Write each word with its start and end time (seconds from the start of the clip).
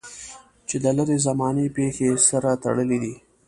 چې 0.67 0.75
د 0.83 0.85
لرې 0.97 1.17
زمانې 1.27 1.65
پېښې 1.75 2.05
یې 2.11 2.21
سره 2.29 2.49
تړلې 2.63 2.97
دي. 3.03 3.13